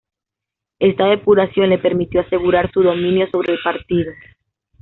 Esta 0.79 1.05
depuración 1.09 1.69
le 1.69 1.77
permitió 1.77 2.21
asegurar 2.21 2.71
su 2.71 2.81
dominio 2.81 3.29
sobre 3.29 3.53
el 3.53 3.59
partido. 3.63 4.11